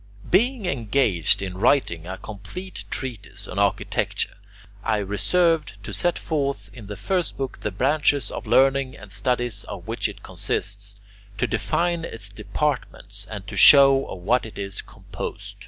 [0.31, 4.35] Being engaged in writing a complete treatise on architecture,
[4.83, 9.63] I resolved to set forth in the first book the branches of learning and studies
[9.65, 10.99] of which it consists,
[11.37, 15.57] to define its departments, and to show of what it is composed.